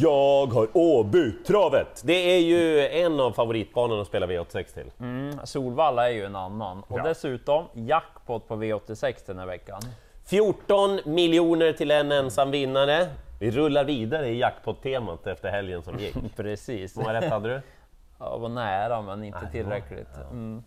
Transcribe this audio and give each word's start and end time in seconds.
Jag 0.00 0.46
har 0.46 0.68
Åby-travet! 0.72 2.02
Det 2.04 2.12
är 2.36 2.38
ju 2.40 2.86
en 2.88 3.20
av 3.20 3.32
favoritbanorna 3.32 4.00
att 4.02 4.06
spela 4.06 4.26
V86 4.26 4.74
till. 4.74 4.90
Mm, 5.00 5.38
Solvalla 5.44 6.08
är 6.08 6.12
ju 6.12 6.24
en 6.24 6.36
annan. 6.36 6.82
Och 6.88 6.98
Ja. 6.98 7.02
dessutom 7.02 7.64
jackpot 7.74 8.48
på 8.48 8.56
V86 8.56 9.14
den 9.26 9.38
här 9.38 9.46
veckan. 9.46 9.80
14 10.26 11.00
miljoner 11.04 11.72
till 11.72 11.90
en 11.90 12.12
ensam 12.12 12.50
vinnare. 12.50 13.06
Vi 13.40 13.50
rullar 13.50 13.84
vidare 13.84 14.28
i 14.28 14.38
jackpot-temat 14.38 15.26
efter 15.26 15.48
helgen 15.50 15.82
som 15.82 15.98
gick. 15.98 16.14
Precis. 16.36 16.96
Hur 16.96 17.02
många 17.02 17.20
rätt 17.20 17.30
hade 17.30 17.48
du? 17.48 17.60
Ja, 18.20 18.36
var 18.36 18.48
nära 18.48 19.02
men 19.02 19.24
inte 19.24 19.48
tillräckligt. 19.52 20.08
Mm. 20.30 20.62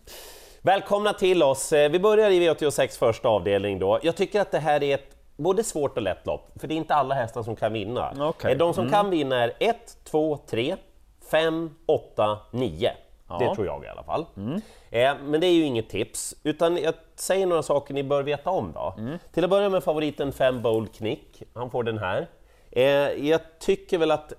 Välkomna 0.62 1.12
till 1.12 1.42
oss! 1.42 1.72
Eh, 1.72 1.90
Vi 1.90 1.98
börjar 2.00 2.30
i 2.30 2.48
V86 2.48 2.98
första 2.98 3.28
avdelning 3.28 3.78
då. 3.78 3.98
Jag 4.02 4.16
tycker 4.16 4.40
att 4.40 4.50
det 4.50 4.58
här 4.58 4.82
är 4.82 4.94
ett 4.94 5.16
både 5.36 5.64
svårt 5.64 5.96
och 5.96 6.02
lätt 6.02 6.26
lopp, 6.26 6.48
för 6.60 6.68
det 6.68 6.74
är 6.74 6.76
inte 6.76 6.94
alla 6.94 7.14
hästar 7.14 7.42
som 7.42 7.56
kan 7.56 7.72
vinna. 7.72 8.12
Eh, 8.50 8.58
De 8.58 8.74
som 8.74 8.90
kan 8.90 9.10
vinna 9.10 9.36
är 9.44 9.52
1, 9.60 9.96
2, 10.04 10.38
3, 10.46 10.76
5, 11.30 11.70
8, 11.86 12.38
9. 12.50 12.92
Det 13.38 13.54
tror 13.54 13.66
jag 13.66 13.84
i 13.84 13.88
alla 13.88 14.02
fall. 14.02 14.26
Eh, 14.90 15.14
Men 15.24 15.40
det 15.40 15.46
är 15.46 15.52
ju 15.52 15.64
inget 15.64 15.88
tips, 15.88 16.34
utan 16.42 16.76
jag 16.76 16.94
säger 17.16 17.46
några 17.46 17.62
saker 17.62 17.94
ni 17.94 18.02
bör 18.02 18.22
veta 18.22 18.50
om 18.50 18.72
då. 18.72 18.94
Till 19.32 19.44
att 19.44 19.50
börja 19.50 19.68
med 19.68 19.84
favoriten 19.84 20.32
5 20.32 20.62
Bold 20.62 20.94
Knick, 20.94 21.42
han 21.54 21.70
får 21.70 21.82
den 21.82 21.98
här. 21.98 22.26
Eh, 22.70 22.82
Jag 23.28 23.40
tycker 23.58 23.98
väl 23.98 24.10
att 24.10 24.32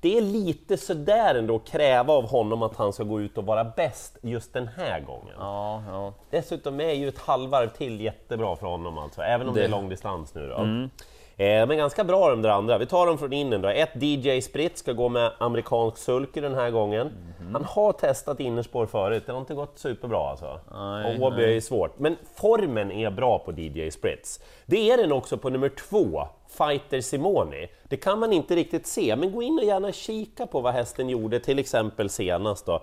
det 0.00 0.16
är 0.16 0.20
lite 0.20 0.76
sådär 0.76 1.34
ändå 1.34 1.56
att 1.56 1.66
kräva 1.66 2.12
av 2.14 2.28
honom 2.28 2.62
att 2.62 2.76
han 2.76 2.92
ska 2.92 3.04
gå 3.04 3.20
ut 3.20 3.38
och 3.38 3.46
vara 3.46 3.64
bäst 3.64 4.18
just 4.22 4.52
den 4.52 4.68
här 4.68 5.00
gången. 5.00 5.34
Ja, 5.38 5.82
ja. 5.88 6.12
Dessutom 6.30 6.80
är 6.80 6.92
ju 6.92 7.08
ett 7.08 7.18
halvvarv 7.18 7.68
till 7.68 8.00
jättebra 8.00 8.56
för 8.56 8.66
honom 8.66 8.98
alltså, 8.98 9.22
även 9.22 9.48
om 9.48 9.54
det, 9.54 9.60
Det- 9.60 9.64
är 9.66 9.70
långdistans 9.70 10.34
nu 10.34 10.48
då. 10.48 10.54
Eh, 10.54 10.86
men 11.36 11.76
ganska 11.76 12.04
bra 12.04 12.30
de 12.30 12.42
där 12.42 12.50
andra. 12.50 12.78
Vi 12.78 12.86
tar 12.86 13.06
dem 13.06 13.18
från 13.18 13.32
innen 13.32 13.62
då. 13.62 13.68
Ett 13.68 14.02
DJ 14.02 14.40
Sprit 14.40 14.78
ska 14.78 14.92
gå 14.92 15.08
med 15.08 15.32
amerikansk 15.38 15.98
sulky 15.98 16.40
den 16.40 16.54
här 16.54 16.70
gången. 16.70 17.12
Han 17.52 17.64
har 17.64 17.92
testat 17.92 18.40
innerspår 18.40 18.86
förut, 18.86 19.22
det 19.26 19.32
har 19.32 19.40
inte 19.40 19.54
gått 19.54 19.78
superbra 19.78 20.30
alltså. 20.30 20.60
Nej, 20.72 21.16
och 21.16 21.26
Åby 21.26 21.56
är 21.56 21.60
svårt. 21.60 21.98
Men 21.98 22.16
formen 22.34 22.92
är 22.92 23.10
bra 23.10 23.38
på 23.38 23.52
DJ 23.52 23.90
Sprits. 23.90 24.40
Det 24.66 24.90
är 24.90 24.96
den 24.96 25.12
också 25.12 25.38
på 25.38 25.50
nummer 25.50 25.68
två, 25.68 26.28
Fighter 26.48 27.00
Simoni. 27.00 27.68
Det 27.88 27.96
kan 27.96 28.18
man 28.18 28.32
inte 28.32 28.56
riktigt 28.56 28.86
se, 28.86 29.16
men 29.16 29.32
gå 29.32 29.42
in 29.42 29.58
och 29.58 29.64
gärna 29.64 29.92
kika 29.92 30.46
på 30.46 30.60
vad 30.60 30.72
hästen 30.72 31.08
gjorde, 31.08 31.40
till 31.40 31.58
exempel 31.58 32.10
senast 32.10 32.66
då. 32.66 32.82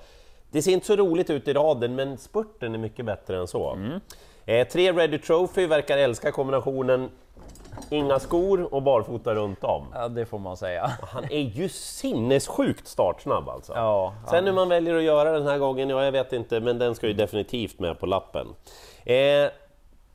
Det 0.51 0.61
ser 0.61 0.71
inte 0.71 0.85
så 0.85 0.95
roligt 0.95 1.29
ut 1.29 1.47
i 1.47 1.53
raden, 1.53 1.95
men 1.95 2.17
spurten 2.17 2.73
är 2.73 2.77
mycket 2.77 3.05
bättre 3.05 3.37
än 3.37 3.47
så. 3.47 3.77
Eh, 4.45 4.67
tre 4.67 4.91
Ready 4.91 5.17
Trophy 5.17 5.67
verkar 5.67 5.97
älska 5.97 6.31
kombinationen 6.31 7.09
inga 7.89 8.19
skor 8.19 8.73
och 8.73 8.81
barfota 8.81 9.35
runt 9.35 9.63
om. 9.63 9.85
ja, 9.93 10.07
det 10.07 10.25
får 10.25 10.39
man 10.39 10.57
säga. 10.57 10.91
Han 11.01 11.23
är 11.23 11.41
ju 11.41 11.69
sinnessjukt 11.69 12.87
startsnabb 12.87 13.49
alltså. 13.49 13.73
Ja, 13.75 14.13
Sen 14.29 14.45
hur 14.45 14.53
man 14.53 14.69
väljer 14.69 14.95
att 14.95 15.03
göra 15.03 15.31
den 15.31 15.47
här 15.47 15.57
gången, 15.57 15.89
ja 15.89 16.03
jag 16.03 16.11
vet 16.11 16.33
inte, 16.33 16.59
men 16.59 16.79
den 16.79 16.95
ska 16.95 17.07
ju 17.07 17.13
definitivt 17.13 17.79
med 17.79 17.99
på 17.99 18.05
lappen. 18.05 18.47
Eh, 19.05 19.47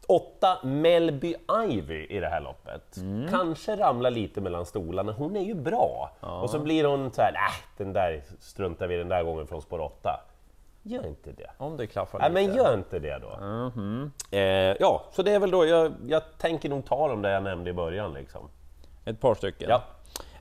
åtta 0.09 0.59
Melby 0.63 1.35
Ivy 1.69 2.07
i 2.07 2.21
det 2.21 2.29
här 2.29 2.41
loppet. 2.41 2.97
Mm. 2.97 3.29
Kanske 3.31 3.77
ramlar 3.77 4.11
lite 4.11 4.41
mellan 4.41 4.67
stolarna, 4.67 5.13
hon 5.13 5.37
är 5.37 5.45
ju 5.45 5.55
bra. 5.55 6.11
Och 6.21 6.51
så 6.51 6.59
blir 6.59 6.85
hon 6.85 7.13
så 7.13 7.23
här, 7.23 7.33
äh, 7.33 7.55
den 7.77 7.93
där 7.93 8.23
struntar 8.41 8.87
vi 8.87 8.97
den 8.97 9.09
där 9.09 9.23
gången 9.23 9.47
från 9.47 9.63
spår 9.63 9.81
8. 9.81 10.21
Gör 10.89 11.07
inte 11.07 11.33
det. 11.33 11.51
Om 11.59 11.77
det 11.77 11.87
klaffar 11.87 12.19
Nej 12.19 12.31
lite. 12.31 12.47
men 12.49 12.57
gör 12.57 12.75
inte 12.75 12.99
det 12.99 13.19
då. 13.19 13.39
Eh, 14.31 14.77
ja, 14.81 15.03
så 15.13 15.23
det 15.23 15.33
är 15.33 15.39
väl 15.39 15.51
då, 15.51 15.67
jag, 15.67 15.93
jag 16.09 16.23
tänker 16.39 16.69
nog 16.69 16.85
ta 16.87 17.09
dem 17.09 17.23
där 17.23 17.31
jag 17.31 17.43
nämnde 17.43 17.71
i 17.71 17.73
början 17.73 18.13
liksom. 18.15 18.49
Ett 19.05 19.21
par 19.21 19.35
stycken. 19.35 19.71
Ja. 19.71 19.83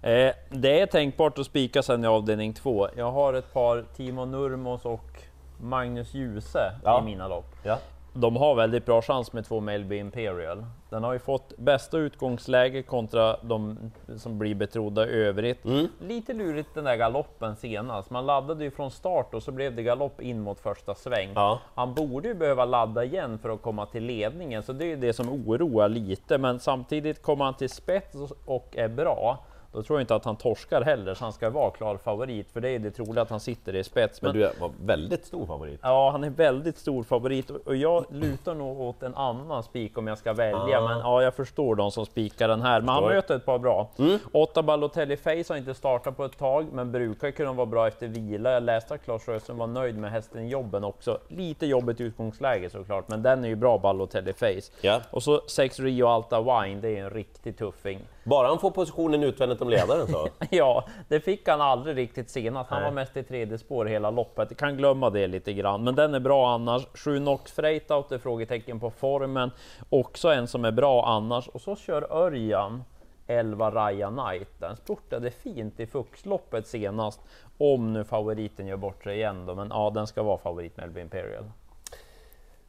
Eh, 0.10 0.34
det 0.50 0.80
är 0.80 0.86
tänkbart 0.86 1.38
att 1.40 1.46
spika 1.46 1.84
sen 1.84 2.04
i 2.04 2.08
avdelning 2.08 2.54
två. 2.54 2.88
Jag 2.96 3.12
har 3.12 3.34
ett 3.34 3.54
par 3.54 3.86
Timo 3.96 4.26
Nurmos 4.26 4.86
och 4.86 5.22
Magnus 5.62 6.14
Djuse 6.14 6.72
Ja. 6.84 7.02
i 7.02 7.06
mina 7.06 7.28
lopp. 7.28 7.56
Ja. 7.64 7.78
De 8.20 8.36
har 8.36 8.56
väldigt 8.56 8.86
bra 8.86 9.02
chans 9.02 9.34
med 9.34 9.46
två 9.46 9.60
Melby 9.60 9.98
Imperial. 9.98 10.66
Den 10.90 11.04
har 11.04 11.14
ju 11.14 11.20
fått 11.20 11.58
bästa 11.58 11.98
utgångsläge 11.98 12.84
kontra 12.84 13.38
de 13.42 13.92
som 14.18 14.40
blir 14.40 14.56
betrodda 14.56 15.06
övrigt. 15.06 15.66
Mm. 15.66 15.88
Lite 16.02 16.34
lurigt 16.34 16.70
den 16.74 16.84
där 16.84 16.96
galoppen 16.96 17.56
senast. 17.56 18.10
Man 18.10 18.26
laddade 18.26 18.64
ju 18.64 18.72
från 18.72 18.92
start 18.92 19.34
och 19.34 19.44
så 19.44 19.52
blev 19.52 19.76
det 19.76 19.84
galopp 19.84 20.22
in 20.22 20.42
mot 20.42 20.60
första 20.60 20.96
sväng. 20.96 21.30
Ja. 21.36 21.60
Han 21.76 21.94
borde 21.94 22.28
ju 22.28 22.34
behöva 22.34 22.66
ladda 22.66 23.04
igen 23.04 23.40
för 23.40 23.50
att 23.50 23.62
komma 23.62 23.86
till 23.86 24.04
ledningen, 24.04 24.64
så 24.64 24.74
det 24.74 24.92
är 24.92 24.98
det 24.98 25.14
som 25.14 25.30
oroar 25.30 25.90
lite. 25.90 26.38
Men 26.38 26.60
samtidigt 26.60 27.22
kommer 27.22 27.46
han 27.46 27.54
till 27.54 27.70
spets 27.70 28.16
och 28.46 28.78
är 28.78 28.88
bra. 28.88 29.44
Då 29.72 29.84
tror 29.84 30.00
jag 30.00 30.04
inte 30.04 30.16
att 30.16 30.26
han 30.26 30.36
torskar 30.36 30.82
heller, 30.82 31.14
så 31.14 31.24
han 31.24 31.34
ska 31.34 31.50
vara 31.50 31.72
klar 31.72 31.98
favorit, 31.98 32.50
för 32.52 32.62
det 32.62 32.70
är 32.70 32.80
det 32.80 32.92
troliga 32.92 33.22
att 33.22 33.30
han 33.30 33.40
sitter 33.40 33.76
i 33.76 33.84
spets. 33.84 34.22
Men 34.22 34.34
du 34.34 34.50
var 34.60 34.72
väldigt 34.86 35.26
stor 35.26 35.46
favorit. 35.46 35.80
Ja, 35.84 36.10
han 36.12 36.24
är 36.24 36.30
väldigt 36.30 36.78
stor 36.78 37.04
favorit 37.04 37.50
och- 37.50 37.76
jag 37.76 38.06
lutar 38.10 38.54
nog 38.56 38.82
åt 38.82 39.04
en 39.04 39.16
annan 39.16 39.64
spik 39.64 39.98
om 39.98 40.08
jag 40.08 40.18
ska 40.18 40.34
välja. 40.34 40.80
Ah. 40.82 40.88
Men 40.88 41.00
ja, 41.00 41.22
jag 41.24 41.34
förstår 41.34 41.76
de 41.76 41.92
som 41.92 42.06
spikar 42.06 42.48
den 42.48 42.62
här. 42.62 42.80
Men 42.82 42.90
han 42.90 43.04
möter 43.04 43.36
ett 43.36 43.46
par 43.46 43.58
bra. 43.60 43.90
Åtta 44.32 44.64
Balotelli 44.64 45.18
Face 45.18 45.44
har 45.54 45.58
inte 45.58 45.74
startat 45.74 46.18
på 46.18 46.26
ett 46.26 46.38
tag, 46.38 46.68
men 46.74 46.92
brukar 46.92 47.32
kunna 47.32 47.54
vara 47.54 47.66
bra 47.66 47.88
efter 47.88 48.08
vila. 48.08 48.52
Jag 48.52 48.64
läste 48.64 48.94
att 48.94 49.04
Claes 49.04 49.24
Sjöström 49.26 49.58
var 49.58 49.68
nöjd 49.68 49.98
med 49.98 50.12
hästen 50.12 50.48
jobben 50.50 50.84
också. 50.84 51.18
Lite 51.28 51.66
jobbigt 51.66 52.02
utgångsläge 52.02 52.70
såklart, 52.70 53.08
men 53.08 53.24
den 53.24 53.44
är 53.44 53.48
ju 53.48 53.56
bra 53.56 53.78
Balotelli 53.78 54.34
Face. 54.34 54.72
Ja. 54.82 55.02
Och 55.12 55.24
så 55.24 55.42
sex 55.48 55.80
Rio 55.80 56.08
Alta 56.08 56.42
Wine, 56.42 56.82
det 56.82 56.98
är 56.98 57.04
en 57.04 57.10
riktig 57.10 57.58
tuffing. 57.58 58.00
Bara 58.28 58.48
han 58.48 58.60
får 58.60 58.72
positionen 58.72 59.24
utvändigt 59.24 59.62
om 59.62 59.70
ledaren 59.70 60.08
så. 60.08 60.28
Ja, 60.50 60.86
det 61.08 61.20
fick 61.20 61.48
han 61.48 61.62
aldrig 61.62 61.98
riktigt 61.98 62.30
senast. 62.30 62.70
Han 62.70 62.82
Nej. 62.82 62.90
var 62.90 62.96
mest 62.96 63.18
i 63.18 63.24
tredje 63.24 63.58
spår 63.58 63.86
hela 63.86 64.12
loppet. 64.12 64.58
Kan 64.58 64.78
glömma 64.78 65.10
det 65.10 65.28
lite 65.28 65.54
grann, 65.54 65.84
men 65.84 65.96
den 65.96 66.14
är 66.14 66.20
bra 66.20 66.54
annars. 66.54 66.88
7 66.94 67.20
Nox 67.20 67.52
Freight 67.52 67.92
är 67.92 68.18
frågetecken 68.18 68.80
på 68.80 68.92
formen. 68.92 69.52
Också 69.90 70.30
en 70.30 70.48
som 70.48 70.66
är 70.66 70.72
bra 70.72 71.06
annars. 71.06 71.48
Och 71.48 71.62
så 71.62 71.76
kör 71.76 72.14
Örjan 72.14 72.84
11 73.28 73.72
Raja 73.72 74.10
Knight. 74.10 74.60
Den 74.60 74.76
spurtade 74.76 75.32
fint 75.32 75.80
i 75.80 75.88
Fuxloppet 75.88 76.68
senast. 76.68 77.22
Om 77.58 77.94
nu 77.94 78.04
favoriten 78.04 78.68
gör 78.68 78.78
bort 78.78 79.04
sig 79.04 79.16
igen 79.16 79.46
då, 79.46 79.56
men 79.56 79.68
ja, 79.70 79.90
den 79.90 80.08
ska 80.08 80.24
vara 80.24 80.38
favorit 80.38 80.78
Melby 80.78 81.02
Imperial. 81.02 81.46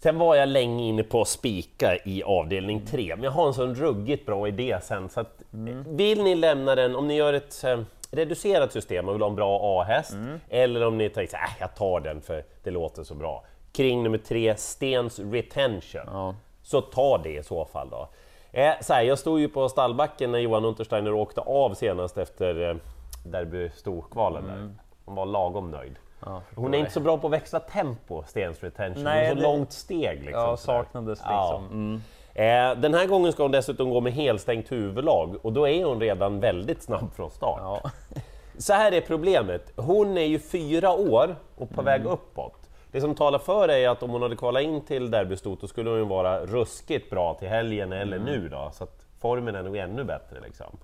Sen 0.01 0.19
var 0.19 0.35
jag 0.35 0.49
länge 0.49 0.85
inne 0.85 1.03
på 1.03 1.21
att 1.21 1.29
spika 1.29 1.97
i 1.97 2.23
avdelning 2.23 2.87
3, 2.87 3.17
men 3.17 3.25
jag 3.25 3.31
har 3.31 3.47
en 3.47 3.55
sån 3.55 3.75
ruggigt 3.75 4.27
bra 4.27 4.49
idé 4.49 4.79
sen. 4.83 5.09
Så 5.09 5.21
att, 5.21 5.43
Vill 5.87 6.23
ni 6.23 6.35
lämna 6.35 6.75
den, 6.75 6.97
om 6.97 7.09
ni 7.09 7.15
gör 7.15 7.33
ett 7.33 7.65
eh, 7.65 7.81
reducerat 8.11 8.73
system 8.73 9.09
och 9.09 9.15
vill 9.15 9.23
ha 9.23 9.29
en 9.29 9.35
bra 9.37 9.61
A-häst, 9.63 10.15
eller 10.49 10.87
om 10.87 10.99
ni 10.99 11.11
tänker 11.11 11.37
att 11.37 11.43
äh, 11.43 11.57
jag 11.61 11.75
tar 11.75 12.01
den 12.01 12.21
för 12.21 12.45
det 12.63 12.71
låter 12.71 13.03
så 13.03 13.15
bra. 13.15 13.45
Kring 13.73 14.03
nummer 14.03 14.19
3, 14.19 14.55
Stens 14.57 15.19
Retention. 15.19 16.03
Ja. 16.07 16.35
Så 16.63 16.81
ta 16.81 17.19
det 17.19 17.35
i 17.35 17.43
så 17.43 17.65
fall 17.65 17.91
då. 17.91 18.09
Eh, 18.53 18.73
så 18.81 18.93
här, 18.93 19.03
jag 19.03 19.19
stod 19.19 19.41
ju 19.41 19.49
på 19.49 19.69
stallbacken 19.69 20.33
när 20.33 20.39
Johan 20.39 20.65
Untersteiner 20.65 21.13
åkte 21.15 21.41
av 21.41 21.75
senast 21.75 22.19
efter 22.19 22.71
eh, 22.71 22.77
Derby 23.25 23.71
Storkvalen 23.75 24.47
där. 24.47 24.71
Han 25.07 25.15
var 25.15 25.27
lagom 25.27 25.71
nöjd. 25.71 25.97
Ja, 26.25 26.43
Hon 26.55 26.75
är 26.75 26.79
inte 26.79 26.91
så 26.93 27.01
bra 27.01 27.19
på 27.19 27.27
att 27.27 27.33
växla 27.33 27.61
tempo, 27.61 28.23
Stens 28.27 28.63
Retention. 28.63 29.05
Nej, 29.05 29.19
Hon 29.21 29.29
har 29.29 29.35
så 29.35 29.35
det- 29.35 29.43
långt 29.57 29.73
steg. 29.73 30.19
Liksom, 30.25 30.41
Ja, 30.43 30.57
sådär. 30.57 30.79
saknades 30.79 31.21
Ja. 31.25 31.61
liksom. 31.61 31.73
Mm. 31.73 32.01
Eh, 32.75 32.81
den 32.81 32.95
här 32.95 33.07
gången 33.07 33.33
ska 33.33 33.43
hon 33.43 33.53
dessutom 33.53 33.91
gå 33.91 34.01
med 34.01 34.13
helstängt 34.13 34.73
huvudlag 34.73 35.37
och 35.43 35.53
då 35.53 35.69
är 35.69 35.85
hon 35.85 36.01
redan 36.01 36.41
väldigt 36.41 36.83
snabb 36.83 37.15
från 37.17 37.31
start. 37.31 37.61
Ja. 37.63 37.91
Så 38.59 38.73
här 38.73 38.93
är 38.93 39.01
problemet, 39.01 39.73
hon 39.77 40.19
är 40.19 40.25
ju 40.27 40.39
fyra 40.39 40.93
år 40.93 41.37
och 41.57 41.71
på 41.71 41.83
väg 41.83 42.05
uppåt. 42.07 42.55
Det 42.93 43.01
som 43.01 43.15
talar 43.15 43.39
för 43.39 43.69
är 43.69 43.89
att 43.89 44.03
om 44.03 44.11
hon 44.11 44.23
hade 44.23 44.37
kvalat 44.37 44.63
in 44.63 44.85
till 44.85 45.11
derbystot 45.11 45.61
då 45.61 45.67
skulle 45.67 45.91
hon 45.91 45.99
ju 45.99 46.05
vara 46.05 46.47
ruskigt 46.47 47.11
bra 47.11 47.35
till 47.35 47.49
helgen 47.49 47.93
eller 47.93 48.19
nu 48.19 48.49
då, 48.49 48.71
så 48.73 48.85
att 48.85 49.07
formen 49.21 49.55
är 49.55 49.63
nog 49.63 49.77
ännu 49.77 50.05
bättre 50.05 50.41
liksom. 50.45 50.77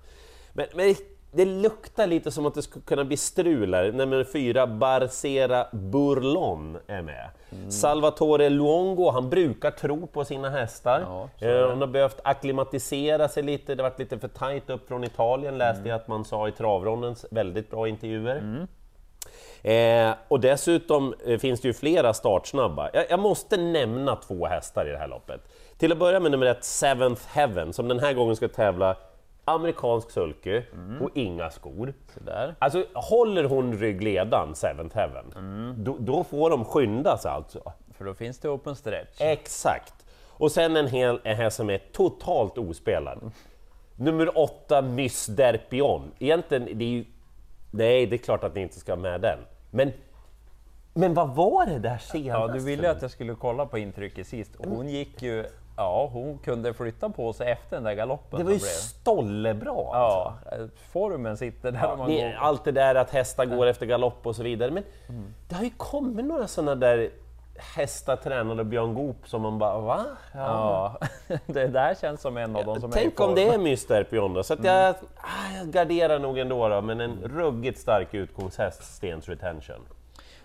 Men, 0.53 0.65
men 0.75 0.95
det 1.35 1.45
luktar 1.45 2.07
lite 2.07 2.31
som 2.31 2.45
att 2.45 2.53
det 2.53 2.61
skulle 2.61 2.85
kunna 2.85 3.03
bli 3.03 3.17
strul 3.17 3.73
här. 3.73 3.91
Nummer 3.91 4.23
fyra, 4.23 4.67
Barcera 4.67 5.67
Burlon 5.71 6.77
är 6.87 7.01
med. 7.01 7.29
Salvatore 7.69 8.49
Luongo, 8.49 9.09
han 9.11 9.29
brukar 9.29 9.71
tro 9.71 10.07
på 10.07 10.25
sina 10.25 10.49
hästar. 10.49 11.01
Ja, 11.01 11.29
Eh, 11.47 11.69
hon 11.69 11.81
har 11.81 11.87
behövt 11.87 12.19
akklimatisera 12.23 13.27
sig 13.27 13.43
lite, 13.43 13.75
det 13.75 13.83
har 13.83 13.89
varit 13.89 13.99
lite 13.99 14.19
för 14.19 14.27
tajt 14.27 14.69
upp 14.69 14.87
från 14.87 15.03
Italien 15.03 15.57
läste 15.57 15.89
jag 15.89 15.95
att 15.95 16.07
man 16.07 16.25
sa 16.25 16.47
i 16.47 16.51
travrondens 16.51 17.25
väldigt 17.31 17.71
bra 17.71 17.87
intervjuer. 17.87 18.67
Eh, 19.63 20.13
och 20.27 20.39
dessutom 20.39 21.13
eh, 21.25 21.39
finns 21.39 21.61
det 21.61 21.67
ju 21.67 21.73
flera 21.73 22.13
startsnabba. 22.13 22.89
Jag, 22.93 23.05
jag 23.09 23.19
måste 23.19 23.57
nämna 23.57 24.15
två 24.15 24.45
hästar 24.45 24.87
i 24.87 24.91
det 24.91 24.97
här 24.97 25.07
loppet. 25.07 25.41
Till 25.77 25.91
att 25.91 25.97
börja 25.97 26.19
med 26.19 26.31
nummer 26.31 26.45
ett, 26.45 26.63
Seventh 26.63 27.21
Heaven, 27.27 27.73
som 27.73 27.87
den 27.87 27.99
här 27.99 28.13
gången 28.13 28.35
ska 28.35 28.47
tävla 28.47 28.95
amerikansk 29.45 30.11
sulky 30.11 30.61
och 31.01 31.09
inga 31.13 31.49
skor. 31.49 31.93
Sådär. 32.13 32.55
Alltså 32.59 32.85
håller 32.93 33.43
hon 33.43 33.73
ryggledan, 33.73 34.55
Seventh 34.55 34.95
Heaven, 34.95 35.25
då, 35.77 35.97
då 35.99 36.23
får 36.23 36.49
de 36.49 36.65
skynda 36.65 37.17
sig 37.17 37.31
alltså. 37.31 37.73
För 37.97 38.05
då 38.05 38.13
finns 38.13 38.39
det 38.39 38.49
open 38.49 38.75
stretch. 38.75 39.21
Exakt! 39.21 39.93
Och 40.37 40.51
sen 40.51 40.75
en 40.77 40.87
hel 40.87 41.19
en 41.23 41.35
häst 41.35 41.57
som 41.57 41.69
är 41.69 41.77
totalt 41.91 42.57
ospelad. 42.57 43.31
Nummer 43.95 44.37
åtta, 44.37 44.81
Miss 44.81 45.25
Derpion. 45.25 46.11
Egentligen, 46.19 46.77
det 46.77 46.85
är 46.85 46.89
ju... 46.89 47.05
Nej, 47.71 48.05
det 48.05 48.15
är 48.15 48.17
klart 48.17 48.43
att 48.43 48.55
ni 48.55 48.61
inte 48.61 48.79
ska 48.79 48.91
ha 48.91 48.97
med 48.97 49.21
den. 49.21 49.39
Men, 49.71 49.91
men 50.93 51.13
vad 51.13 51.35
var 51.35 51.65
det 51.65 51.79
där 51.79 51.97
senast? 51.97 52.27
Ja, 52.27 52.47
du 52.47 52.59
ville 52.59 52.91
att 52.91 53.01
jag 53.01 53.11
skulle 53.11 53.35
kolla 53.35 53.65
på 53.65 53.77
intrycket 53.77 54.27
sist. 54.27 54.55
Och 54.55 54.65
hon 54.65 54.89
gick 54.89 55.21
ju... 55.21 55.45
Ja, 55.77 56.09
hon 56.13 56.37
kunde 56.37 56.73
flytta 56.73 57.09
på 57.09 57.33
sig 57.33 57.51
efter 57.51 57.75
den 57.77 57.83
där 57.83 57.93
galoppen. 57.93 58.39
Det 58.39 58.45
var 58.45 58.51
ju 58.51 58.59
stollebra! 58.59 59.73
Ja, 59.75 60.33
eh, 60.51 60.57
formen 60.91 61.37
sitter 61.37 61.71
där 61.71 61.91
om 61.91 61.99
man 61.99 62.07
Ni, 62.09 62.21
går. 62.21 62.33
allt 62.39 62.63
det 62.63 62.71
där 62.71 62.95
att 62.95 63.09
hästar 63.09 63.45
går 63.45 63.65
efter 63.67 63.85
galopp 63.85 64.27
och 64.27 64.35
så 64.35 64.43
vidare. 64.43 64.71
Men 64.71 64.83
Mm. 65.09 65.33
det 65.49 65.55
har 65.55 65.63
ju 65.63 65.69
kommit 65.77 66.25
några 66.25 66.47
sådana 66.47 66.75
där 66.75 67.09
hästar 67.75 68.15
tränade 68.15 68.63
Björn 68.63 68.93
Goop 68.93 69.17
som 69.29 69.41
man 69.41 69.59
bara 69.59 69.79
va? 69.79 70.05
Ja, 70.33 70.97
det 71.45 71.67
där 71.67 71.95
känns 72.01 72.21
som 72.21 72.37
en 72.37 72.55
av 72.55 72.65
dem 72.65 72.81
som 72.81 72.91
är 72.91 72.97
i 72.97 72.99
Tänk 73.01 73.19
om 73.19 73.35
det 73.35 73.47
är 73.47 73.53
Mr 73.55 74.03
Pion 74.03 74.33
då, 74.33 74.43
så 74.43 74.53
att 74.53 74.63
jag, 74.63 74.83
Mm. 74.85 74.95
ah, 75.15 75.57
jag 75.57 75.67
garderar 75.67 76.19
nog 76.19 76.37
ändå 76.39 76.67
då, 76.69 76.81
men 76.81 77.01
en 77.01 77.17
ruggigt 77.23 77.79
stark 77.79 78.13
utgångshäst, 78.13 78.83
Stens 78.95 79.29
Retention. 79.29 79.81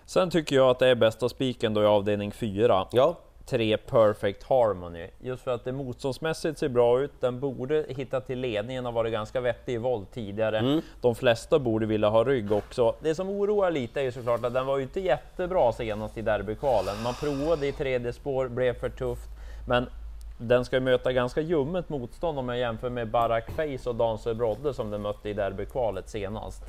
Sen 0.05 0.29
tycker 0.29 0.55
jag 0.55 0.69
att 0.69 0.79
det 0.79 0.87
är 0.87 0.95
bästa 0.95 1.29
spiken 1.29 1.73
då 1.73 1.83
i 1.83 1.85
avdelning 1.85 2.31
4. 2.31 2.87
Ja, 2.91 3.15
3 3.51 3.77
Perfect 3.77 4.43
Harmony. 4.43 5.07
Just 5.19 5.43
för 5.43 5.51
att 5.51 5.63
det 5.63 5.71
motståndsmässigt 5.71 6.57
ser 6.59 6.69
bra 6.69 7.01
ut. 7.01 7.11
Den 7.19 7.39
borde 7.39 7.85
hitta 7.89 8.21
till 8.21 8.39
ledningen 8.39 8.85
och 8.85 8.93
varit 8.93 9.11
ganska 9.11 9.41
vettig 9.41 9.73
i 9.73 9.77
volt 9.77 10.11
tidigare. 10.11 10.59
Mm. 10.59 10.81
De 11.01 11.15
flesta 11.15 11.59
borde 11.59 11.85
vilja 11.85 12.09
ha 12.09 12.23
rygg 12.23 12.51
också. 12.51 12.95
Det 12.99 13.15
som 13.15 13.29
oroar 13.29 13.71
lite 13.71 13.99
är 13.99 14.03
ju 14.03 14.11
såklart 14.11 14.45
att 14.45 14.53
den 14.53 14.65
var 14.65 14.77
ju 14.77 14.83
inte 14.83 14.99
jättebra 14.99 15.71
senast 15.71 16.17
i 16.17 16.21
derbykvalen. 16.21 17.03
Man 17.03 17.13
provade 17.13 17.67
i 17.67 17.71
tredje 17.71 18.13
spår, 18.13 18.47
blev 18.47 18.73
för 18.73 18.89
tufft. 18.89 19.29
Men 19.67 19.89
den 20.37 20.65
ska 20.65 20.75
ju 20.75 20.81
möta 20.81 21.13
ganska 21.13 21.41
ljummet 21.41 21.89
motstånd 21.89 22.39
om 22.39 22.49
jag 22.49 22.57
jämför 22.57 22.89
med 22.89 23.07
Barack 23.07 23.51
Face 23.51 23.89
och 23.89 23.95
Dancer 23.95 24.33
Brodde 24.33 24.73
som 24.73 24.91
den 24.91 25.01
mötte 25.01 25.29
i 25.29 25.33
derbykvalet 25.33 26.09
senast. 26.09 26.63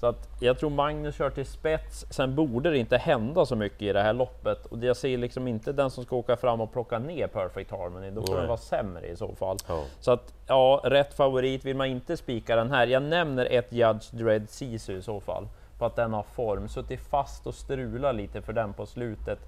Så 0.00 0.06
att 0.06 0.28
jag 0.40 0.58
tror 0.58 0.70
Magnus 0.70 1.14
kör 1.16 1.30
till 1.30 1.46
spets, 1.46 2.06
sen 2.10 2.34
borde 2.34 2.70
det 2.70 2.78
inte 2.78 2.96
hända 2.96 3.46
så 3.46 3.56
mycket 3.56 3.82
i 3.82 3.92
det 3.92 4.02
här 4.02 4.12
loppet. 4.12 4.66
Och 4.66 4.84
jag 4.84 4.96
ser 4.96 5.18
liksom 5.18 5.48
inte 5.48 5.72
den 5.72 5.90
som 5.90 6.04
ska 6.04 6.16
åka 6.16 6.36
fram 6.36 6.60
och 6.60 6.72
plocka 6.72 6.98
ner 6.98 7.26
Perfect 7.26 7.70
Harmony, 7.70 8.10
då 8.10 8.22
får 8.26 8.36
den 8.36 8.46
vara 8.46 8.56
sämre 8.56 9.06
i 9.06 9.16
så 9.16 9.34
fall. 9.34 9.56
Ja. 9.68 9.84
Så 10.00 10.12
att 10.12 10.34
ja, 10.46 10.80
rätt 10.84 11.14
favorit 11.14 11.64
vill 11.64 11.76
man 11.76 11.86
inte 11.86 12.16
spika 12.16 12.56
den 12.56 12.70
här. 12.70 12.86
Jag 12.86 13.02
nämner 13.02 13.46
ett 13.50 13.72
Judge 13.72 14.10
Dread 14.10 14.50
Sisu 14.50 14.96
i 14.96 15.02
så 15.02 15.20
fall, 15.20 15.48
på 15.78 15.86
att 15.86 15.96
den 15.96 16.12
har 16.12 16.22
form. 16.22 16.68
Suttit 16.68 17.00
fast 17.00 17.46
och 17.46 17.54
strula 17.54 18.12
lite 18.12 18.42
för 18.42 18.52
den 18.52 18.72
på 18.72 18.86
slutet. 18.86 19.38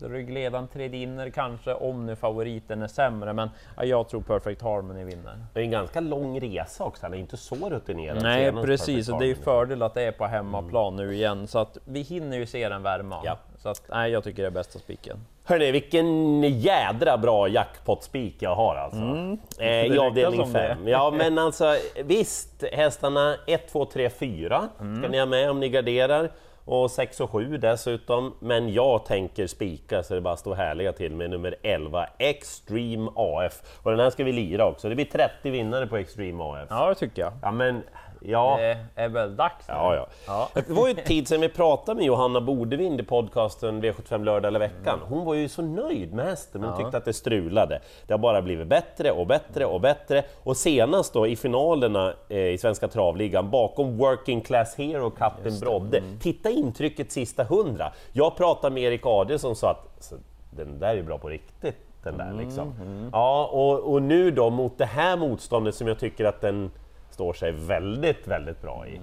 Ryggledaren 0.00 0.68
tredinner 0.68 1.30
kanske, 1.30 1.74
om 1.74 2.06
nu 2.06 2.16
favoriten 2.16 2.82
är 2.82 2.86
sämre, 2.88 3.32
men 3.32 3.50
ja, 3.76 3.84
jag 3.84 4.08
tror 4.08 4.20
Perfect 4.20 4.62
Harmony 4.62 5.04
vinner. 5.04 5.44
det 5.52 5.60
är 5.60 5.64
en 5.64 5.70
ganska 5.70 6.00
lång 6.00 6.40
resa 6.40 6.84
också, 6.84 7.06
han 7.06 7.14
är 7.14 7.18
inte 7.18 7.36
så 7.36 7.70
rutinerad. 7.70 8.22
Nej 8.22 8.52
precis, 8.52 9.08
och 9.08 9.18
det 9.18 9.24
är 9.24 9.28
ju 9.28 9.34
fördel 9.34 9.82
att 9.82 9.94
det 9.94 10.02
är 10.02 10.12
på 10.12 10.26
hemmaplan 10.26 10.96
nu 10.96 11.14
igen, 11.14 11.46
så 11.46 11.58
att 11.58 11.78
vi 11.84 12.00
hinner 12.00 12.36
ju 12.36 12.46
se 12.46 12.68
den 12.68 12.82
värma. 12.82 13.20
Ja. 13.24 13.38
Så 13.58 13.68
att, 13.68 13.82
nej, 13.88 14.10
jag 14.12 14.24
tycker 14.24 14.42
det 14.42 14.48
är 14.48 14.52
bästa 14.52 14.78
spiken. 14.78 15.16
Hörni, 15.44 15.72
vilken 15.72 16.42
jädra 16.42 17.18
bra 17.18 17.48
jackpot-spik 17.48 18.36
jag 18.38 18.54
har 18.54 18.76
alltså. 18.76 19.36
Eh, 19.62 19.86
I 19.86 19.98
avdelning 19.98 20.40
om 20.40 20.52
det. 20.52 20.76
5. 20.76 20.88
Ja 20.88 21.10
men 21.10 21.38
alltså 21.38 21.76
visst, 22.04 22.64
hästarna 22.72 23.36
1, 23.46 23.68
2, 23.72 23.84
3, 23.84 24.10
4 24.10 24.68
ska 24.76 25.08
ni 25.08 25.18
ha 25.18 25.26
med 25.26 25.50
om 25.50 25.60
ni 25.60 25.68
garderar. 25.68 26.30
Och 26.68 26.90
6 26.90 27.20
och 27.20 27.30
7 27.30 27.56
dessutom. 27.56 28.34
Men 28.40 28.72
jag 28.72 29.04
tänker 29.04 29.46
spika 29.46 30.02
så 30.02 30.14
det 30.14 30.20
bara 30.20 30.36
står 30.36 30.54
härliga 30.54 30.92
till 30.92 31.14
med 31.14 31.30
nummer 31.30 31.54
11, 31.62 32.06
Extreme 32.18 33.10
AF. 33.16 33.62
Och 33.82 33.90
den 33.90 34.00
här 34.00 34.10
ska 34.10 34.24
vi 34.24 34.32
lira 34.32 34.66
också. 34.66 34.88
Det 34.88 34.94
blir 34.94 35.04
30 35.04 35.50
vinnare 35.50 35.86
på 35.86 35.96
Extreme 35.96 36.44
AF. 36.44 36.66
Ja, 36.70 36.88
det 36.88 36.94
tycker 36.94 37.22
jag. 37.22 37.32
Ja 37.42 37.50
men, 37.50 37.82
ja. 38.20 38.56
Det 38.60 38.78
är 39.02 39.08
väl 39.08 39.36
dags 39.36 39.68
nu. 39.68 39.74
Ja, 39.74 39.94
ja. 39.94 40.06
Ja. 40.26 40.48
Det 40.54 40.70
var 40.72 40.88
ju 40.88 40.92
ett 40.94 41.04
tid 41.06 41.28
sedan 41.28 41.40
vi 41.40 41.48
pratade 41.48 41.96
med 41.96 42.06
Johanna 42.06 42.40
Bodevind 42.40 43.00
i 43.00 43.02
podcasten 43.02 43.82
V75 43.82 44.24
lördag 44.24 44.48
eller 44.48 44.58
veckan. 44.58 44.98
Hon 45.08 45.24
var 45.24 45.34
ju 45.34 45.48
så 45.48 45.62
nöjd 45.62 46.12
med 46.14 46.24
hästen, 46.26 46.60
men 46.60 46.70
hon 46.70 46.80
Ja. 46.80 46.84
tyckte 46.86 46.96
att 46.98 47.04
det 47.04 47.12
strulade. 47.12 47.80
Det 48.06 48.12
har 48.14 48.18
bara 48.18 48.42
blivit 48.42 48.66
bättre 48.66 49.10
och 49.10 49.26
bättre 49.26 49.64
och 49.66 49.80
bättre. 49.80 50.22
Och 50.44 50.56
senast 50.56 51.12
då 51.12 51.26
i 51.26 51.36
finalerna 51.36 52.14
eh, 52.28 52.38
i 52.38 52.58
Svenska 52.58 52.88
travligan 52.88 53.50
bakom 53.50 53.96
Working 53.98 54.40
Class 54.40 54.74
Hero 54.78 55.06
och 55.06 55.18
Kapten 55.18 55.58
Brodde. 55.60 56.02
Titta 56.20 56.50
intrycket 56.50 57.12
sista 57.12 57.44
hundra. 57.44 57.92
Jag 58.12 58.36
pratade 58.36 58.74
med 58.74 58.82
Erik 58.82 59.02
Ade 59.04 59.38
som 59.38 59.54
sa 59.54 59.70
att 59.70 60.12
den 60.50 60.78
där 60.78 60.96
är 60.96 61.02
bra 61.02 61.18
på 61.18 61.28
riktigt. 61.28 61.76
Den 62.02 62.16
där, 62.16 62.32
liksom. 62.32 62.72
Ja, 63.12 63.46
och, 63.52 63.92
och 63.92 64.02
nu 64.02 64.30
då 64.30 64.50
mot 64.50 64.78
det 64.78 64.84
här 64.84 65.16
motståndet 65.16 65.74
som 65.74 65.88
jag 65.88 65.98
tycker 65.98 66.24
att 66.24 66.40
den 66.40 66.70
står 67.18 67.32
sig 67.32 67.52
väldigt, 67.52 68.26
väldigt 68.26 68.62
bra 68.62 68.86
i. 68.86 69.00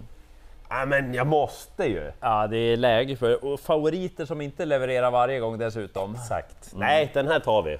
Ja, 0.69 0.85
men 0.85 1.13
jag 1.13 1.27
måste 1.27 1.85
ju! 1.85 2.11
Ja, 2.19 2.47
det 2.47 2.57
är 2.57 2.77
läge 2.77 3.15
för 3.15 3.45
och 3.45 3.59
favoriter 3.59 4.25
som 4.25 4.41
inte 4.41 4.65
levererar 4.65 5.11
varje 5.11 5.39
gång 5.39 5.57
dessutom. 5.57 6.15
Exakt. 6.15 6.73
Nej, 6.75 7.11
den 7.13 7.27
här 7.27 7.39
tar 7.39 7.61
vi. 7.61 7.77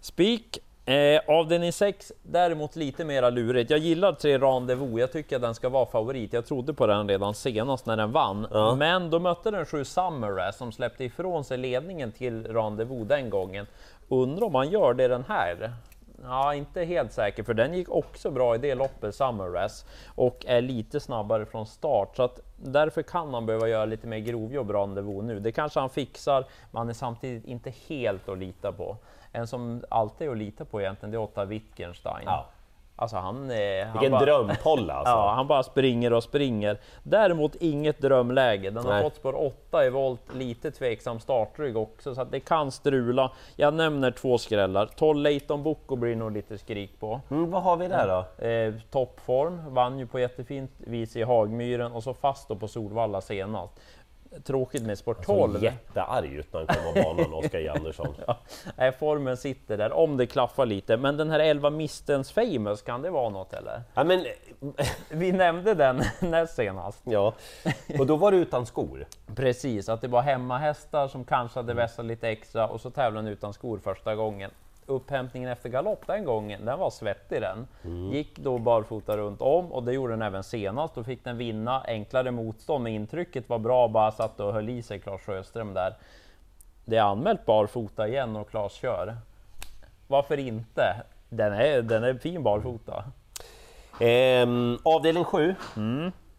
Spik. 0.00 0.58
Eh, 0.84 1.20
avdelning 1.26 1.72
6, 1.72 2.12
däremot 2.22 2.76
lite 2.76 3.04
mera 3.04 3.30
lurigt. 3.30 3.70
Jag 3.70 3.78
gillar 3.78 4.12
tre 4.12 4.38
Rendezvous, 4.38 5.00
jag 5.00 5.12
tycker 5.12 5.36
att 5.36 5.42
den 5.42 5.54
ska 5.54 5.68
vara 5.68 5.86
favorit. 5.86 6.32
Jag 6.32 6.46
trodde 6.46 6.74
på 6.74 6.86
den 6.86 7.08
redan 7.08 7.34
senast 7.34 7.86
när 7.86 7.96
den 7.96 8.12
vann. 8.12 8.46
Ja. 8.50 8.74
Men 8.74 9.10
då 9.10 9.18
mötte 9.18 9.50
den 9.50 9.66
7 9.66 9.84
Summer 9.84 10.52
som 10.52 10.72
släppte 10.72 11.04
ifrån 11.04 11.44
sig 11.44 11.58
ledningen 11.58 12.12
till 12.12 12.46
Rendezvous 12.46 13.08
den 13.08 13.30
gången. 13.30 13.66
Undrar 14.08 14.46
om 14.46 14.52
man 14.52 14.70
gör 14.70 14.94
det 14.94 15.08
den 15.08 15.24
här? 15.28 15.72
Ja, 16.22 16.54
inte 16.54 16.84
helt 16.84 17.12
säker, 17.12 17.42
för 17.42 17.54
den 17.54 17.74
gick 17.74 17.88
också 17.88 18.30
bra 18.30 18.54
i 18.54 18.58
det 18.58 18.74
loppet, 18.74 19.14
Summer 19.14 19.68
och 20.06 20.44
är 20.48 20.60
lite 20.60 21.00
snabbare 21.00 21.46
från 21.46 21.66
start. 21.66 22.16
Så 22.16 22.22
att 22.22 22.40
därför 22.56 23.02
kan 23.02 23.34
han 23.34 23.46
behöva 23.46 23.68
göra 23.68 23.84
lite 23.84 24.06
mer 24.06 24.18
grovjobb 24.18 24.70
Rendezvous 24.70 25.24
nu. 25.24 25.40
Det 25.40 25.52
kanske 25.52 25.80
han 25.80 25.90
fixar, 25.90 26.44
men 26.70 26.78
han 26.78 26.88
är 26.88 26.92
samtidigt 26.92 27.44
inte 27.44 27.72
helt 27.88 28.28
att 28.28 28.38
lita 28.38 28.72
på. 28.72 28.96
En 29.32 29.46
som 29.46 29.84
alltid 29.88 30.28
är 30.28 30.32
att 30.32 30.38
lita 30.38 30.64
på 30.64 30.80
egentligen, 30.80 31.10
det 31.10 31.16
är 31.16 31.22
Otta 31.22 31.44
Wittgenstein. 31.44 32.24
Ja. 32.26 32.46
Alltså 33.00 33.16
han... 33.16 33.50
Eh, 33.50 33.56
han 33.86 33.92
Vilken 33.92 34.10
bara- 34.10 34.24
drömpolla 34.24 34.94
alltså. 34.94 35.12
Ja, 35.14 35.32
han 35.36 35.46
bara 35.46 35.62
springer 35.62 36.12
och 36.12 36.22
springer. 36.22 36.78
Däremot 37.02 37.54
inget 37.54 37.98
drömläge. 38.00 38.70
Den 38.70 38.86
har 38.86 39.02
fått 39.02 39.16
spår 39.16 39.46
8 39.46 39.86
i 39.86 39.90
volt, 39.90 40.34
lite 40.34 40.70
tveksam 40.70 41.20
startrygg 41.20 41.76
också, 41.76 42.14
så 42.14 42.20
att 42.20 42.30
det 42.30 42.40
kan 42.40 42.70
strula. 42.72 43.32
Jag 43.56 43.74
nämner 43.74 44.10
två 44.10 44.38
skrällar. 44.38 44.86
12 44.96 45.18
Leighton 45.18 45.62
Boko 45.62 45.96
blir 45.96 46.16
nog 46.16 46.32
lite 46.32 46.58
skrik 46.58 47.00
på. 47.00 47.20
Mm, 47.30 47.50
vad 47.50 47.62
har 47.62 47.76
vi 47.76 47.88
där 47.88 48.08
då? 48.38 48.44
Eh, 48.46 48.74
toppform, 48.90 49.74
vann 49.74 49.98
ju 49.98 50.06
på 50.06 50.18
jättefint 50.20 50.70
vis 50.76 51.16
i 51.16 51.22
Hagmyren 51.22 51.92
och 51.92 52.02
så 52.02 52.14
fast 52.14 52.48
då 52.48 52.56
på 52.56 52.68
Solvalla 52.68 53.20
senast. 53.20 53.72
Tråkigt 54.44 54.82
med 54.82 54.98
spår 54.98 55.14
12. 55.14 55.58
Så 55.58 55.64
jättearg 55.64 56.32
ut 56.32 56.52
när 56.52 56.58
han 56.58 56.66
kom 56.66 56.86
av 56.86 57.16
banan, 57.16 57.34
Oskar 57.34 57.58
J. 57.58 57.68
Andersson. 57.68 58.14
Nej, 58.76 58.92
formen 58.92 59.36
sitter 59.36 59.76
där, 59.76 59.92
om 59.92 60.16
det 60.16 60.26
klaffar 60.26 60.66
lite. 60.66 60.96
Men 60.96 61.16
den 61.16 61.30
här 61.30 61.40
11 61.40 61.70
Mistens 61.70 62.32
Famous, 62.32 62.82
kan 62.82 63.02
det 63.02 63.10
vara 63.10 63.28
något 63.28 63.52
eller? 63.52 63.82
Ja, 63.94 64.04
men, 64.04 64.24
Vi 65.10 65.32
nämnde 65.32 65.74
den 65.74 66.02
näst 66.30 66.54
senast. 66.54 67.00
ja. 67.04 67.34
Och 67.98 68.06
då 68.06 68.16
var 68.16 68.32
du 68.32 68.38
utan 68.38 68.66
skor. 68.66 69.06
Precis, 69.36 69.88
att 69.88 70.00
det 70.00 70.08
var 70.08 70.22
hemmahästar 70.22 71.08
som 71.08 71.24
kanske 71.24 71.58
hade 71.58 71.74
vässat 71.74 72.04
lite 72.04 72.28
extra 72.28 72.68
och 72.68 72.80
så 72.80 72.90
tävlade 72.90 73.26
den 73.26 73.32
utan 73.32 73.52
skor 73.52 73.78
första 73.78 74.14
gången. 74.14 74.50
Upphämtningen 74.88 75.48
efter 75.48 75.68
galopp 75.68 76.06
den 76.06 76.24
gången, 76.24 76.64
den 76.64 76.78
var 76.78 76.90
svettig 76.90 77.40
den. 77.40 77.66
Gick 78.12 78.38
då 78.38 78.58
barfota 78.58 79.16
runt 79.16 79.40
om 79.40 79.72
och 79.72 79.82
det 79.82 79.92
gjorde 79.92 80.12
den 80.12 80.22
även 80.22 80.42
senast. 80.42 80.94
Då 80.94 81.04
fick 81.04 81.24
den 81.24 81.36
vinna 81.38 81.82
enklare 81.86 82.30
motstånd, 82.30 82.84
men 82.84 82.92
intrycket 82.92 83.48
var 83.48 83.58
bra, 83.58 83.88
bara 83.88 84.12
satt 84.12 84.40
och 84.40 84.52
höll 84.52 84.68
i 84.68 84.82
sig 84.82 85.00
Claes 85.00 85.22
Sjöström 85.22 85.74
där. 85.74 85.94
Det 86.84 86.96
är 86.96 87.02
anmält 87.02 87.46
barfota 87.46 88.08
igen 88.08 88.36
och 88.36 88.50
Claes 88.50 88.72
kör. 88.72 89.16
Varför 90.06 90.36
inte? 90.38 91.02
Den 91.28 91.52
är, 91.52 91.82
den 91.82 92.04
är 92.04 92.14
fin 92.14 92.42
barfota. 92.42 93.04
Ehm, 94.00 94.78
avdelning 94.82 95.24
7. 95.24 95.54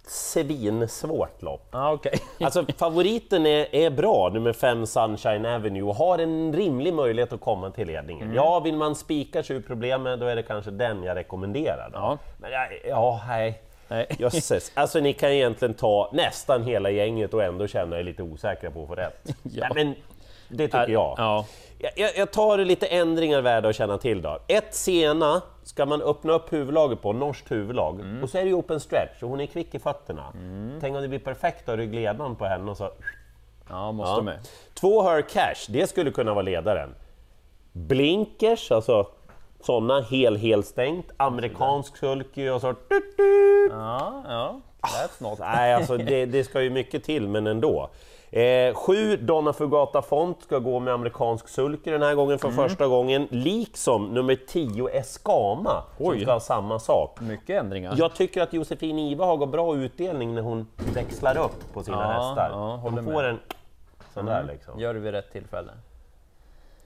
Svinsvårt 0.10 1.42
lopp. 1.42 1.68
Ah, 1.72 1.92
okej. 1.92 2.20
Alltså 2.40 2.66
favoriten 2.78 3.46
är, 3.46 3.76
är 3.76 3.90
bra, 3.90 4.30
nummer 4.34 4.54
5 4.54 4.86
Sunshine 4.86 5.46
Avenue, 5.46 5.84
och 5.84 5.96
har 5.96 6.20
en 6.20 6.54
rimlig 6.54 6.94
möjlighet 6.94 7.34
att 7.34 7.42
komma 7.42 7.72
till 7.72 7.88
ledningen. 7.88 8.24
Mm. 8.24 8.36
Ja, 8.36 8.60
vill 8.60 8.76
man 8.76 8.96
spika 8.96 9.44
sig 9.44 9.56
ur 9.56 9.62
problemet, 9.62 10.20
då 10.20 10.26
är 10.26 10.36
det 10.36 10.44
kanske 10.44 10.72
den 10.72 11.04
jag 11.04 11.16
rekommenderar. 11.16 11.90
Ja. 11.94 12.18
Men 12.38 12.52
ja, 12.52 12.68
ja, 12.88 13.22
nej. 13.28 13.62
Nej. 13.88 14.08
Jösses, 14.20 14.72
alltså 14.74 15.00
ni 15.00 15.14
kan 15.14 15.30
egentligen 15.30 15.74
ta 15.74 16.10
nästan 16.14 16.64
hela 16.64 16.90
gänget 16.90 17.34
och 17.34 17.44
ändå 17.44 17.68
känna 17.68 18.00
er 18.00 18.04
lite 18.04 18.24
osäkra 18.24 18.72
på 18.72 18.82
att 18.82 18.88
få 18.88 18.96
rätt. 18.96 19.24
Ja. 19.44 19.68
Nej, 19.74 19.86
men 19.86 19.96
det 20.48 20.68
tycker 20.68 20.90
jag. 20.90 21.16
Ja. 21.18 21.46
Jag, 21.80 21.92
jag, 21.96 22.18
jag 22.18 22.32
tar 22.32 22.58
lite 22.58 22.88
ändringar 22.88 23.42
värda 23.42 23.70
att 23.70 23.76
känna 23.76 23.98
till 23.98 24.22
då. 24.22 24.40
Ett 24.48 24.74
Sena 24.76 25.42
ska 25.70 25.86
man 25.86 26.02
öppna 26.02 26.34
upp 26.34 26.54
huvudlaget 26.54 27.02
på, 27.02 27.14
norskt 27.14 27.52
huvudlag. 27.52 28.00
Mm. 28.00 28.24
Och 28.24 28.30
så 28.30 28.38
är 28.38 28.42
det 28.42 28.48
ju 28.48 28.54
open 28.54 28.80
stretch 28.80 29.24
och 29.24 29.30
hon 29.30 29.40
är 29.40 29.46
kvick 29.46 29.76
i 29.76 29.80
fötterna. 29.80 30.34
Tänk 30.82 30.96
om 30.96 31.02
det 31.02 31.08
blir 31.08 31.20
perfekt 31.20 31.70
av 31.70 31.78
ryggledaren 31.78 32.36
på 32.36 32.46
henne 32.46 32.72
och 32.72 32.78
så... 32.78 32.90
ja, 33.70 33.92
måste 33.92 34.12
Ja. 34.12 34.22
med. 34.22 34.40
Två 34.74 35.04
Her 35.04 35.22
Cash, 35.22 35.66
det 35.70 35.88
skulle 35.90 36.12
kunna 36.12 36.34
vara 36.34 36.42
ledaren. 36.42 36.96
Blinkers, 37.72 38.72
alltså 38.72 39.08
sådana 39.60 40.02
hel 40.02 40.38
helstängt, 40.38 41.12
amerikansk 41.18 41.98
sulky 41.98 42.50
och 42.50 42.62
så... 42.62 42.76
Ja, 43.70 44.24
ja. 44.28 44.62
That's 44.82 45.24
not... 45.24 45.40
Nej, 45.40 45.74
alltså 45.74 45.98
det, 45.98 46.26
det 46.26 46.44
ska 46.44 46.62
ju 46.62 46.70
mycket 46.70 47.04
till, 47.04 47.28
men 47.28 47.48
ändå. 47.48 47.90
Eh, 48.32 48.74
sju 48.76 49.18
Donna 49.18 49.54
Fugata 49.54 50.02
Font 50.02 50.44
ska 50.44 50.60
gå 50.60 50.80
med 50.80 50.94
amerikansk 50.94 51.48
sulky 51.48 51.92
den 51.92 52.02
här 52.02 52.16
gången 52.16 52.40
för 52.40 52.48
Mm. 52.48 52.70
första 52.70 52.88
gången, 52.88 53.28
liksom 53.32 54.14
nummer 54.14 54.36
10 54.48 54.90
Escama 54.90 55.84
som 55.98 56.06
Oj. 56.06 56.22
ska 56.22 56.32
ha 56.32 56.40
samma 56.40 56.80
sak. 56.80 57.20
Mycket 57.22 57.60
ändringar. 57.62 57.94
Jag 57.98 58.16
tycker 58.16 58.42
att 58.42 58.54
Josefin 58.54 59.00
Iva 59.00 59.26
har 59.26 59.38
gått 59.38 59.52
bra 59.52 59.76
utdelning 59.76 60.36
när 60.36 60.42
hon 60.42 60.68
växlar 60.94 61.38
upp 61.38 61.74
på 61.74 61.84
sina 61.84 61.98
Ja, 61.98 62.08
hästar. 62.12 62.50
ja, 62.52 62.76
hon 62.84 63.04
får 63.04 63.12
med. 63.12 63.26
en 63.30 63.40
sån 64.14 64.26
där 64.26 64.44
liksom. 64.44 64.80
Gör 64.80 64.94
det 64.94 65.00
vid 65.00 65.12
rätt 65.12 65.32
tillfälle. 65.32 65.72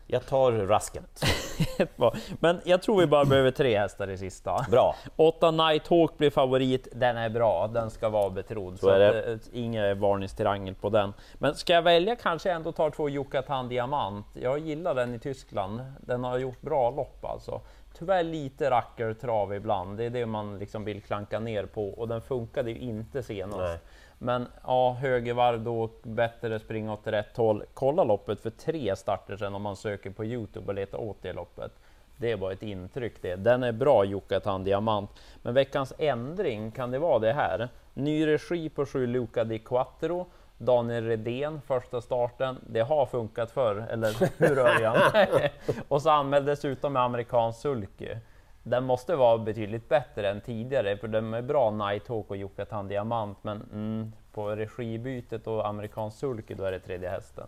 Jag 0.07 0.25
tar 0.25 0.51
rasket. 0.51 1.23
Men 2.39 2.61
jag 2.63 2.81
tror 2.81 2.99
vi 2.99 3.07
bara 3.07 3.25
behöver 3.25 3.51
tre 3.51 3.77
hästar 3.79 4.09
i 4.09 4.17
sista. 4.17 4.65
Bra. 4.71 4.95
8 5.15 5.51
Nighthawk 5.51 6.17
blir 6.17 6.29
favorit, 6.29 6.87
den 6.91 7.17
är 7.17 7.29
bra, 7.29 7.67
den 7.67 7.89
ska 7.89 8.09
vara 8.09 8.29
betrodd. 8.29 8.79
Så 8.79 8.89
att, 8.89 8.97
det. 8.99 9.31
eh, 9.31 9.37
Inga 9.53 9.93
varningstirangel 9.95 10.75
på 10.75 10.89
den. 10.89 11.13
Men 11.33 11.55
ska 11.55 11.73
jag 11.73 11.81
välja 11.81 12.15
kanske 12.15 12.51
ändå 12.51 12.71
tar 12.71 12.89
två 12.89 13.09
Yucatan 13.09 13.69
Diamant. 13.69 14.25
Jag 14.33 14.59
gillar 14.59 14.95
den 14.95 15.13
i 15.13 15.19
Tyskland, 15.19 15.81
den 15.99 16.23
har 16.23 16.37
gjort 16.37 16.61
bra 16.61 16.89
lopp 16.91 17.25
alltså. 17.25 17.61
Tyvärr 17.93 18.23
lite 18.23 18.69
rackertrav 18.69 19.53
ibland, 19.53 19.97
det 19.97 20.03
är 20.03 20.09
det 20.09 20.25
man 20.25 20.59
liksom 20.59 20.83
vill 20.83 21.01
klanka 21.01 21.39
ner 21.39 21.65
på 21.65 21.89
och 21.89 22.07
den 22.07 22.21
funkade 22.21 22.71
ju 22.71 22.77
inte 22.77 23.23
senast. 23.23 23.57
Nej. 23.57 23.79
Men 24.17 24.47
ja, 24.63 24.93
högervarv 24.93 25.63
då, 25.63 25.89
bättre 26.03 26.59
springa 26.59 26.93
åt 26.93 27.07
rätt 27.07 27.37
håll. 27.37 27.63
Kolla 27.73 28.03
loppet 28.03 28.39
för 28.39 28.49
tre 28.49 28.95
starter 28.95 29.37
sedan 29.37 29.55
om 29.55 29.61
man 29.61 29.75
söker 29.75 30.09
på 30.09 30.25
Youtube 30.25 30.67
och 30.67 30.73
letar 30.73 30.97
åt 30.97 31.17
det 31.21 31.33
loppet. 31.33 31.71
Det 32.17 32.35
var 32.35 32.51
ett 32.51 32.63
intryck 32.63 33.21
det. 33.21 33.35
Den 33.35 33.63
är 33.63 33.71
bra 33.71 34.05
Yucatan 34.05 34.63
Diamant. 34.63 35.09
Men 35.41 35.53
veckans 35.53 35.93
ändring, 35.97 36.71
kan 36.71 36.91
det 36.91 36.99
vara 36.99 37.19
det 37.19 37.33
här? 37.33 37.69
Ny 37.93 38.27
regi 38.27 38.69
på 38.69 38.85
7 38.85 39.07
Luca 39.07 39.43
di 39.43 39.59
Quattro. 39.59 40.25
Daniel 40.65 41.03
Redén, 41.03 41.61
första 41.61 42.01
starten. 42.01 42.57
Det 42.67 42.81
har 42.81 43.05
funkat 43.05 43.51
förr, 43.51 43.87
eller 43.91 44.15
hur 44.37 44.59
Örjan? 44.59 44.97
och 45.87 46.01
så 46.01 46.09
anmäld 46.09 46.45
dessutom 46.45 46.93
med 46.93 47.01
amerikansk 47.01 47.59
sulky. 47.59 48.09
Den 48.63 48.83
måste 48.83 49.15
vara 49.15 49.37
betydligt 49.37 49.89
bättre 49.89 50.29
än 50.29 50.41
tidigare, 50.41 50.97
för 50.97 51.07
de 51.07 51.33
är 51.33 51.41
bra 51.41 51.71
Nighthawk 51.71 52.29
och 52.29 52.37
Yucatan 52.37 52.87
Diamant, 52.87 53.37
men 53.41 53.61
mm, 53.73 54.11
på 54.33 54.49
regibytet 54.49 55.47
och 55.47 55.67
amerikansk 55.67 56.17
sulky, 56.17 56.53
då 56.53 56.63
är 56.63 56.71
det 56.71 56.79
tredje 56.79 57.09
hästen. 57.09 57.47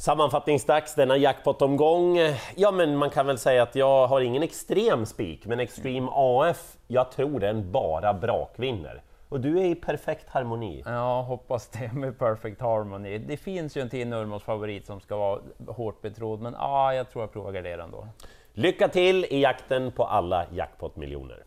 Sammanfattningsdags 0.00 0.94
denna 0.94 1.16
jackpot-omgång. 1.16 2.18
Ja, 2.56 2.70
men 2.70 2.96
man 2.96 3.10
kan 3.10 3.26
väl 3.26 3.38
säga 3.38 3.62
att 3.62 3.74
jag 3.74 4.06
har 4.06 4.20
ingen 4.20 4.42
extrem 4.42 5.06
spik, 5.06 5.46
men 5.46 5.60
Extreme 5.60 6.08
AF, 6.14 6.76
jag 6.86 7.10
tror 7.10 7.40
den 7.40 7.72
bara 7.72 8.14
brakvinner. 8.14 9.02
Och 9.30 9.40
du 9.40 9.58
är 9.58 9.64
i 9.64 9.74
perfekt 9.74 10.28
harmoni. 10.28 10.82
Ja, 10.86 11.22
hoppas 11.22 11.68
det 11.68 11.92
med 11.92 12.18
Perfect 12.18 12.60
Harmony. 12.60 13.18
Det 13.18 13.36
finns 13.36 13.76
ju 13.76 13.80
en 13.80 13.88
till 13.88 14.08
Nurmos 14.08 14.42
favorit 14.42 14.86
som 14.86 15.00
ska 15.00 15.16
vara 15.16 15.40
hårt 15.66 16.02
betrodd, 16.02 16.40
men 16.40 16.54
ah, 16.58 16.92
jag 16.92 17.10
tror 17.10 17.22
jag 17.22 17.32
provar 17.32 17.52
gardera 17.52 17.84
ändå. 17.84 18.08
Lycka 18.52 18.88
till 18.88 19.24
i 19.24 19.40
jakten 19.40 19.92
på 19.92 20.04
alla 20.04 20.46
jackpot-miljoner! 20.52 21.44